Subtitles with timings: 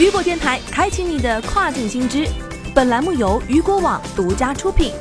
[0.00, 2.26] 雨果电台开启你的跨境新知。
[2.74, 4.94] 本栏目由雨果网独家出品。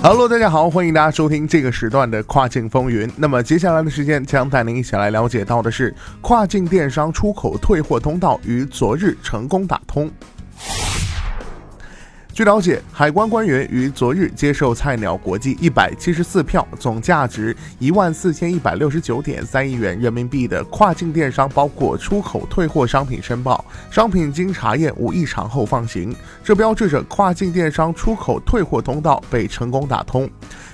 [0.00, 3.10] Hello，大家好，欢迎大家收听这个时段的跨境风云。
[3.16, 10.08] 那么接下来的时间将带您一起来了解到的是跨境电商出口退货通道于昨日成功打通。
[12.38, 30.30] 据了解，海关官员于昨日接受菜鸟国际一百七十四票，总价值一万四千一百六十九点三亿元人民币的跨境电商包括出口退货商品申报，商品经查验无异常后放行，这标志着跨境电商出口退货通道被成功打通。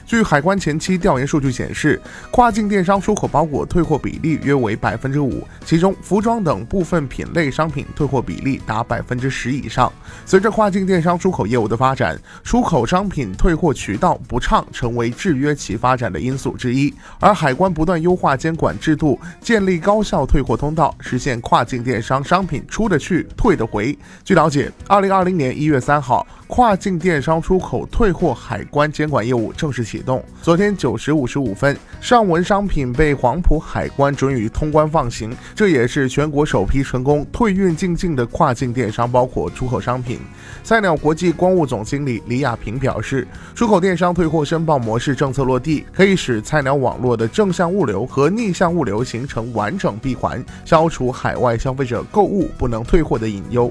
[0.06, 2.00] 据海关前期调研数据显示，
[2.30, 9.90] 跨境电商出口包裹退货比例约为百分之五，其中服装等部分品类商品退货比例达百分之十以上。
[10.27, 16.92] 随着跨境电商出口业务的发展，出口商品退货渠道不畅成为制约其发展的因素之一。
[17.18, 23.98] 而海关不断优化监管制度，建立高效退货通道，实现跨境电商商品出得去、退得回。
[24.22, 30.20] 据了解，二零二零年一月三号，跨境电商出口退货海关监管业务正式启动。
[30.42, 40.19] 昨天九时五十五分，上文商品被黄埔海关准予通关放行，这也是全国首批成功退运进境的跨境电商包括出口商品。
[40.65, 53.70] 菜鸟国际光务总经理李亚平表示，出口电商退货申报模式政策落地，可以使菜鸟网络的正向物流和逆向物流形成完整闭环，消除海外消费者购物不能退货的隐忧。